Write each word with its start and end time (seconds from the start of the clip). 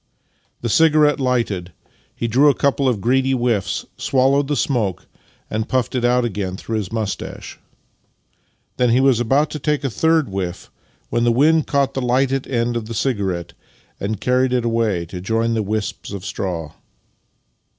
The 0.61 0.67
cigarette 0.67 1.19
lighted, 1.19 1.73
he 2.15 2.27
drew 2.27 2.49
a 2.49 2.55
couple 2.55 2.89
of 2.89 3.01
greedy 3.01 3.33
whiffs, 3.33 3.85
swallowed 3.97 4.47
the 4.47 4.55
smoke, 4.55 5.05
and 5.47 5.69
puffed 5.69 5.93
it 5.93 6.03
out 6.03 6.25
again 6.25 6.57
through 6.57 6.77
his 6.77 6.91
moustache. 6.91 7.59
Then 8.77 8.89
he 8.89 8.99
was 8.99 9.19
about 9.19 9.51
to 9.51 9.59
take 9.59 9.83
a 9.83 9.91
third 9.91 10.27
whiff, 10.27 10.71
when 11.11 11.23
the 11.23 11.31
wind 11.31 11.67
caught 11.67 11.93
the 11.93 12.01
lighted 12.01 12.47
end 12.47 12.75
of 12.75 12.85
the 12.87 12.95
cigarette 12.95 13.53
and 13.99 14.19
carried 14.19 14.53
it 14.53 14.65
away 14.65 15.05
to 15.05 15.21
join 15.21 15.53
the 15.53 15.61
wisps 15.61 16.11
of 16.11 16.25
straw 16.25 16.71